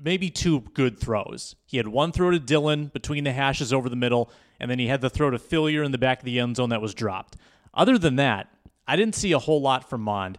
[0.03, 1.57] maybe two good throws.
[1.67, 4.87] He had one throw to Dillon between the hashes over the middle, and then he
[4.87, 7.37] had the throw to Philyor in the back of the end zone that was dropped.
[7.75, 8.49] Other than that,
[8.87, 10.39] I didn't see a whole lot from Mond.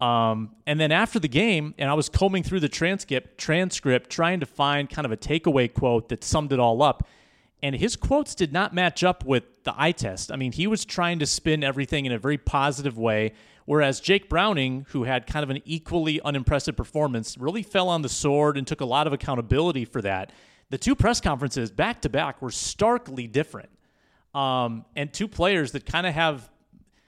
[0.00, 4.40] Um, and then after the game, and I was combing through the transcript, transcript trying
[4.40, 7.08] to find kind of a takeaway quote that summed it all up.
[7.60, 10.30] And his quotes did not match up with the eye test.
[10.30, 13.32] I mean, he was trying to spin everything in a very positive way,
[13.68, 18.08] Whereas Jake Browning, who had kind of an equally unimpressive performance, really fell on the
[18.08, 20.32] sword and took a lot of accountability for that.
[20.70, 23.68] The two press conferences back to back were starkly different.
[24.34, 26.48] Um, and two players that kind of have,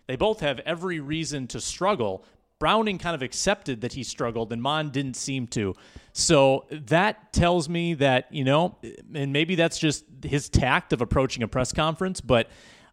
[0.07, 2.27] they both have every reason to struggle.
[2.59, 5.75] Browning kind of accepted that he struggled, and Mond didn't seem to.
[6.13, 8.77] So that tells me that, you know,
[9.15, 12.51] and maybe that's just his tact of approaching a press conference, but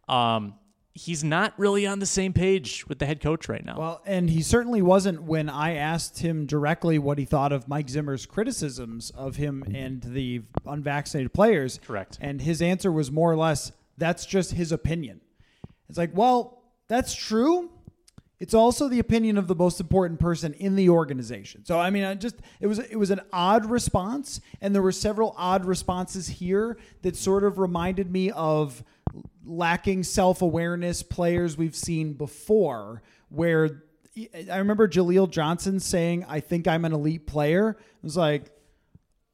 [0.08, 0.54] um,
[0.94, 3.78] he's not really on the same page with the head coach right now.
[3.78, 7.88] Well, and he certainly wasn't when I asked him directly what he thought of Mike
[7.88, 11.78] Zimmer's criticisms of him and the unvaccinated players.
[11.86, 12.18] Correct.
[12.20, 15.20] And his answer was more or less, that's just his opinion.
[15.88, 17.70] It's like, well, that's true.
[18.40, 21.64] it's also the opinion of the most important person in the organization.
[21.64, 24.92] So I mean, I just it was it was an odd response, and there were
[24.92, 28.84] several odd responses here that sort of reminded me of
[29.48, 33.82] lacking self awareness players we've seen before, where
[34.50, 38.50] I remember Jaleel Johnson saying, "I think I'm an elite player." I was like,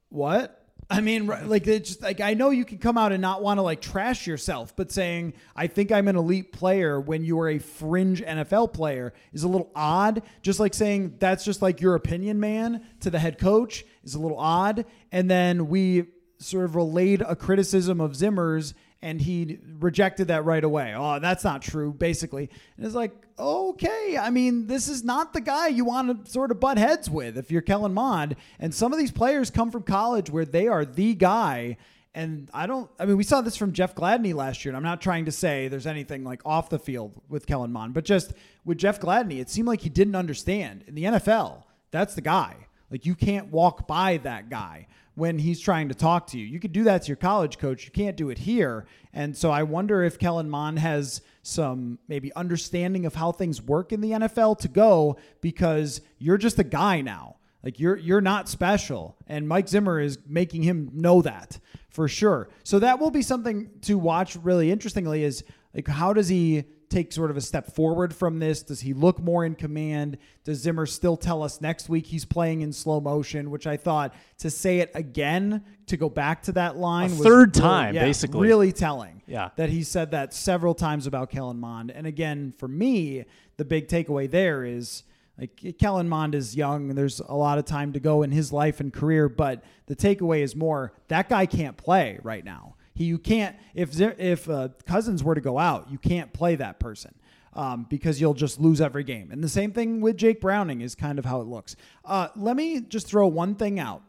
[0.09, 3.41] "What?" I mean, like it's just like I know you can come out and not
[3.41, 7.39] want to like trash yourself, but saying I think I'm an elite player when you
[7.39, 10.21] are a fringe NFL player is a little odd.
[10.43, 14.19] Just like saying that's just like your opinion, man, to the head coach is a
[14.19, 14.85] little odd.
[15.11, 16.05] And then we
[16.37, 18.75] sort of relayed a criticism of Zimmer's
[19.05, 20.95] and he rejected that right away.
[20.97, 22.49] Oh, that's not true, basically.
[22.75, 26.49] And it's like, okay, I mean, this is not the guy you want to sort
[26.49, 28.35] of butt heads with if you're Kellen Mond.
[28.59, 31.77] And some of these players come from college where they are the guy.
[32.15, 34.71] And I don't, I mean, we saw this from Jeff Gladney last year.
[34.71, 37.93] And I'm not trying to say there's anything like off the field with Kellen Mond,
[37.93, 38.33] but just
[38.65, 40.83] with Jeff Gladney, it seemed like he didn't understand.
[40.87, 42.55] In the NFL, that's the guy.
[42.89, 46.45] Like, you can't walk by that guy when he's trying to talk to you.
[46.45, 47.85] You could do that to your college coach.
[47.85, 48.85] You can't do it here.
[49.13, 53.93] And so I wonder if Kellen Mond has some maybe understanding of how things work
[53.93, 57.37] in the NFL to go because you're just a guy now.
[57.63, 62.49] Like you're you're not special and Mike Zimmer is making him know that for sure.
[62.63, 67.11] So that will be something to watch really interestingly is like how does he take
[67.11, 68.63] sort of a step forward from this?
[68.63, 70.17] Does he look more in command?
[70.43, 73.51] Does Zimmer still tell us next week he's playing in slow motion?
[73.51, 77.23] Which I thought to say it again to go back to that line a was
[77.23, 78.47] third really- time, yeah, basically.
[78.47, 79.21] really telling.
[79.27, 79.49] Yeah.
[79.55, 81.91] that he said that several times about Kellen Mond.
[81.91, 83.25] And again, for me,
[83.57, 85.03] the big takeaway there is.
[85.37, 88.53] Like Kellen Mond is young, and there's a lot of time to go in his
[88.53, 89.27] life and career.
[89.27, 92.74] But the takeaway is more that guy can't play right now.
[92.95, 96.55] He you can't if there, if uh, Cousins were to go out, you can't play
[96.55, 97.13] that person
[97.53, 99.31] um, because you'll just lose every game.
[99.31, 101.75] And the same thing with Jake Browning is kind of how it looks.
[102.03, 104.01] Uh, let me just throw one thing out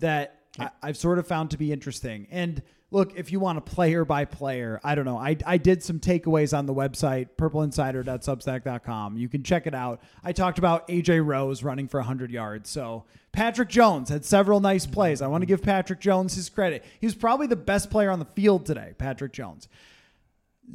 [0.00, 2.26] that I, I've sort of found to be interesting.
[2.30, 5.16] And look, if you want a player by player, I don't know.
[5.16, 9.16] I, I did some takeaways on the website, purpleinsider.substack.com.
[9.16, 10.02] You can check it out.
[10.24, 12.68] I talked about AJ Rose running for 100 yards.
[12.68, 15.22] So Patrick Jones had several nice plays.
[15.22, 16.84] I want to give Patrick Jones his credit.
[17.00, 19.68] He was probably the best player on the field today, Patrick Jones.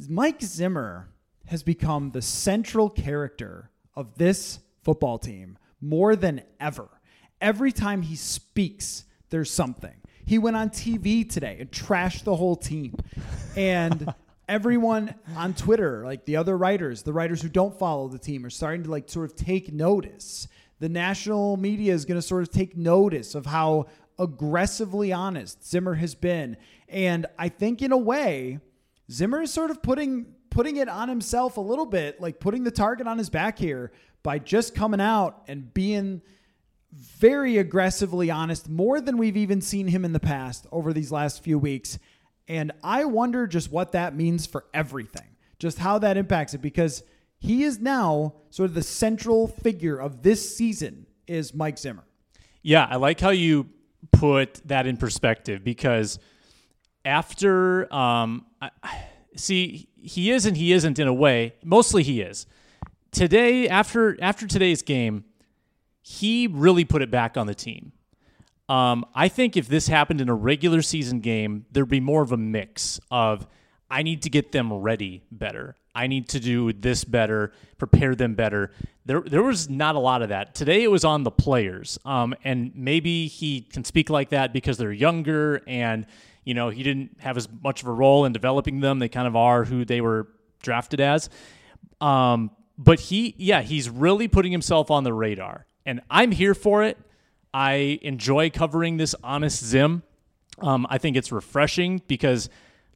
[0.08, 1.08] Mike Zimmer
[1.46, 6.88] has become the central character of this football team more than ever.
[7.40, 9.94] Every time he speaks, there's something.
[10.26, 12.96] He went on TV today and trashed the whole team.
[13.56, 14.12] And
[14.48, 18.50] everyone on Twitter, like the other writers, the writers who don't follow the team, are
[18.50, 20.48] starting to like sort of take notice.
[20.80, 23.86] The national media is going to sort of take notice of how
[24.18, 26.56] aggressively honest Zimmer has been.
[26.88, 28.58] And I think in a way,
[29.10, 32.70] Zimmer is sort of putting putting it on himself a little bit, like putting the
[32.70, 36.22] target on his back here by just coming out and being
[36.96, 41.42] very aggressively honest, more than we've even seen him in the past over these last
[41.42, 41.98] few weeks.
[42.48, 47.02] And I wonder just what that means for everything, just how that impacts it, because
[47.38, 52.04] he is now sort of the central figure of this season is Mike Zimmer.
[52.62, 53.68] Yeah, I like how you
[54.12, 56.18] put that in perspective because
[57.04, 58.70] after, um, I,
[59.36, 61.54] see, he is and he isn't in a way.
[61.62, 62.46] Mostly he is.
[63.12, 65.24] Today, after after today's game,
[66.08, 67.90] he really put it back on the team.
[68.68, 72.30] Um, I think if this happened in a regular season game, there'd be more of
[72.30, 73.48] a mix of
[73.90, 75.74] I need to get them ready better.
[75.96, 78.70] I need to do this better, prepare them better.
[79.04, 80.84] There, there was not a lot of that today.
[80.84, 84.92] It was on the players, um, and maybe he can speak like that because they're
[84.92, 86.06] younger, and
[86.44, 89.00] you know he didn't have as much of a role in developing them.
[89.00, 90.28] They kind of are who they were
[90.62, 91.30] drafted as.
[92.00, 96.82] Um, but he, yeah, he's really putting himself on the radar, and I'm here for
[96.82, 96.98] it.
[97.54, 100.02] I enjoy covering this honest Zim.
[100.58, 102.50] Um, I think it's refreshing because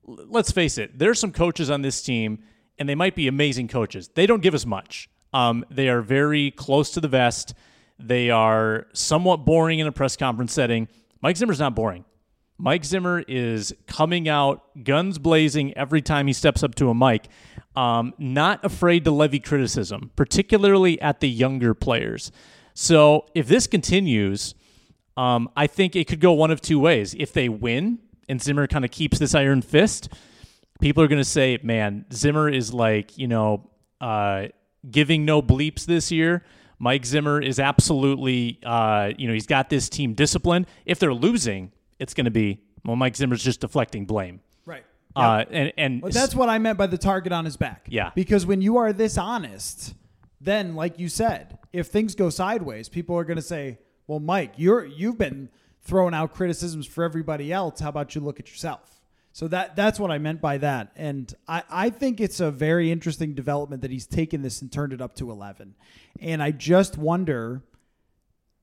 [0.05, 2.40] let's face it, there's some coaches on this team,
[2.79, 4.09] and they might be amazing coaches.
[4.14, 5.09] They don't give us much.
[5.33, 7.55] Um, they are very close to the vest.
[7.98, 10.88] They are somewhat boring in a press conference setting.
[11.22, 12.05] Mike Zimmer's not boring.
[12.59, 17.29] Mike Zimmer is coming out guns blazing every time he steps up to a mic.
[17.76, 22.32] Um, not afraid to levy criticism, particularly at the younger players.
[22.81, 24.55] So if this continues,
[25.14, 27.14] um, I think it could go one of two ways.
[27.18, 30.09] If they win and Zimmer kind of keeps this iron fist,
[30.81, 33.68] people are going to say, man, Zimmer is like, you know,
[34.01, 34.47] uh,
[34.91, 36.43] giving no bleeps this year.
[36.78, 40.66] Mike Zimmer is absolutely, uh, you know, he's got this team disciplined.
[40.87, 44.41] If they're losing, it's going to be, well, Mike Zimmer's just deflecting blame.
[44.64, 44.85] Right.
[45.14, 47.89] Uh, and and But that's what I meant by the target on his back.
[47.91, 48.12] Yeah.
[48.14, 49.93] Because when you are this honest,
[50.41, 54.55] then like you said, if things go sideways, people are going to say, "Well, Mike,
[54.57, 55.51] you're you've been
[55.82, 57.80] throwing out criticisms for everybody else.
[57.80, 59.01] How about you look at yourself?"
[59.32, 60.93] So that that's what I meant by that.
[60.97, 64.93] And I, I think it's a very interesting development that he's taken this and turned
[64.93, 65.74] it up to 11.
[66.20, 67.62] And I just wonder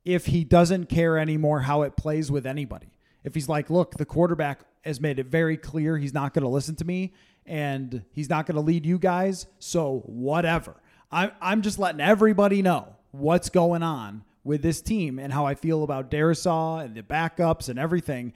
[0.03, 2.91] if he doesn't care anymore how it plays with anybody.
[3.23, 6.49] If he's like, look, the quarterback has made it very clear he's not going to
[6.49, 7.13] listen to me
[7.45, 9.47] and he's not going to lead you guys.
[9.59, 10.75] So whatever.
[11.11, 15.55] I'm, I'm just letting everybody know what's going on with this team and how I
[15.55, 18.33] feel about Darrisaw and the backups and everything.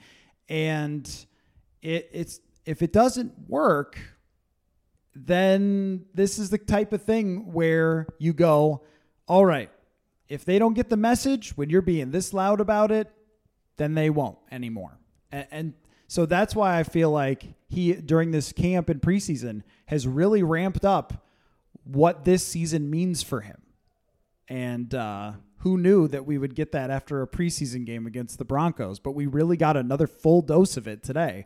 [0.49, 1.09] And
[1.81, 3.97] it, it's if it doesn't work,
[5.15, 8.83] then this is the type of thing where you go,
[9.27, 9.69] all right,
[10.29, 13.11] if they don't get the message when you're being this loud about it,
[13.77, 14.97] then they won't anymore.
[15.31, 15.73] And, and
[16.07, 20.85] so that's why I feel like he during this camp and preseason has really ramped
[20.85, 21.25] up
[21.83, 23.61] what this season means for him.
[24.47, 28.45] And uh, who knew that we would get that after a preseason game against the
[28.45, 28.99] Broncos?
[28.99, 31.45] But we really got another full dose of it today.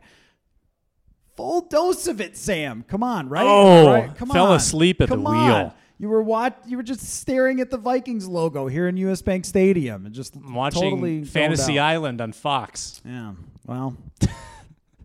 [1.36, 2.84] Full dose of it, Sam.
[2.88, 3.46] Come on, right?
[3.46, 4.16] Oh, right?
[4.16, 4.56] come fell on.
[4.56, 5.34] asleep at the Come wheel.
[5.34, 5.72] on.
[5.98, 6.62] You were what?
[6.66, 10.34] You were just staring at the Vikings logo here in US Bank Stadium and just
[10.36, 11.78] I'm watching totally Fantasy.
[11.78, 13.00] Island on Fox.
[13.04, 13.32] Yeah.
[13.66, 13.96] Well,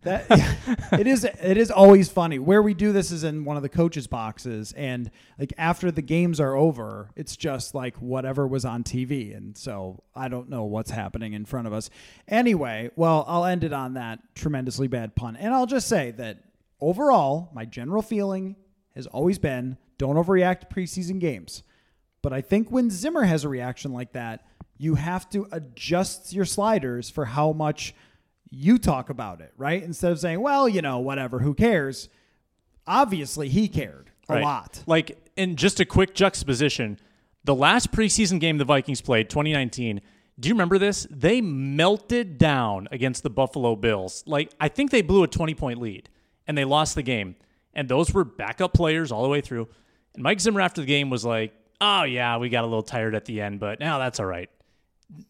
[0.01, 0.25] that
[0.99, 1.23] it is.
[1.23, 2.39] It is always funny.
[2.39, 6.01] Where we do this is in one of the coaches' boxes, and like after the
[6.01, 10.63] games are over, it's just like whatever was on TV, and so I don't know
[10.63, 11.89] what's happening in front of us.
[12.27, 16.39] Anyway, well, I'll end it on that tremendously bad pun, and I'll just say that
[16.79, 18.55] overall, my general feeling
[18.95, 21.63] has always been don't overreact to preseason games.
[22.21, 24.45] But I think when Zimmer has a reaction like that,
[24.77, 27.93] you have to adjust your sliders for how much
[28.51, 29.81] you talk about it, right?
[29.81, 32.09] Instead of saying, well, you know, whatever, who cares?
[32.85, 34.43] Obviously, he cared a Right.
[34.43, 34.83] lot.
[34.87, 36.99] Like, in just a quick juxtaposition,
[37.43, 40.01] the last preseason game the Vikings played, 2019.
[40.39, 41.07] Do you remember this?
[41.09, 44.23] They melted down against the Buffalo Bills.
[44.25, 46.09] Like, I think they blew a 20 point lead
[46.47, 47.35] and they lost the game.
[47.73, 49.69] And those were backup players all the way through.
[50.13, 53.15] And Mike Zimmer after the game was like, oh, yeah, we got a little tired
[53.15, 54.49] at the end, but now that's all right.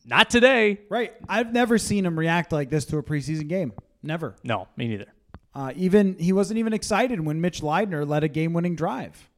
[0.06, 0.80] Not today.
[0.90, 1.14] Right.
[1.28, 3.74] I've never seen him react like this to a preseason game.
[4.04, 4.36] Never.
[4.44, 5.14] No, me neither.
[5.54, 9.30] Uh, even he wasn't even excited when Mitch Leidner led a game-winning drive.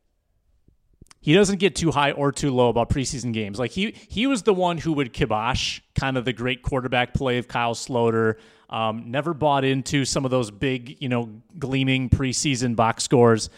[1.21, 3.57] he doesn't get too high or too low about preseason games.
[3.57, 7.37] Like he he was the one who would kibosh kind of the great quarterback play
[7.37, 8.35] of Kyle Sloter.
[8.69, 13.49] Um, never bought into some of those big, you know, gleaming preseason box scores.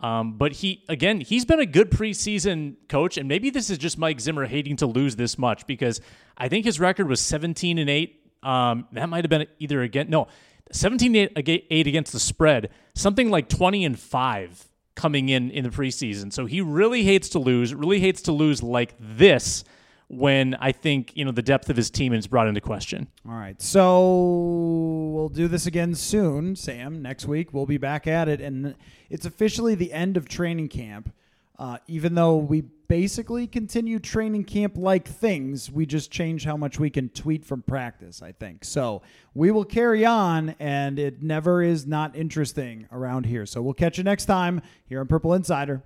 [0.00, 3.96] Um, but he again, he's been a good preseason coach, and maybe this is just
[3.96, 6.02] Mike Zimmer hating to lose this much because
[6.36, 8.20] I think his record was 17 and eight.
[8.42, 10.28] Um, that might have been either again no
[10.72, 15.64] 17 and eight eight against the spread, something like 20 and five coming in in
[15.64, 16.32] the preseason.
[16.32, 19.64] So he really hates to lose, really hates to lose like this
[20.08, 23.08] when I think, you know, the depth of his team is brought into question.
[23.26, 23.60] All right.
[23.60, 27.02] So we'll do this again soon, Sam.
[27.02, 28.74] Next week we'll be back at it, and
[29.10, 31.12] it's officially the end of training camp.
[31.58, 36.78] Uh, even though we basically continue training camp like things, we just change how much
[36.78, 38.22] we can tweet from practice.
[38.22, 39.02] I think so.
[39.34, 43.46] We will carry on, and it never is not interesting around here.
[43.46, 45.82] So we'll catch you next time here on Purple Insider.